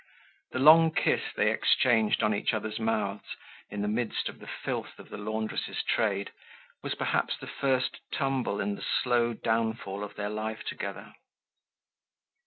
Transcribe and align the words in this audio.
The 0.53 0.57
long 0.57 0.91
kiss 0.95 1.21
they 1.35 1.51
exchanged 1.51 2.23
on 2.23 2.33
each 2.33 2.55
other's 2.55 2.79
mouths 2.79 3.35
in 3.69 3.83
the 3.83 3.87
midst 3.87 4.29
of 4.29 4.39
the 4.39 4.47
filth 4.47 4.97
of 4.97 5.09
the 5.09 5.17
laundress's 5.17 5.83
trade 5.83 6.31
was 6.81 6.95
perhaps 6.95 7.37
the 7.37 7.45
first 7.45 7.99
tumble 8.11 8.59
in 8.59 8.73
the 8.73 8.85
slow 9.03 9.33
downfall 9.33 10.03
of 10.03 10.15
their 10.15 10.29
life 10.29 10.63
together. 10.63 11.13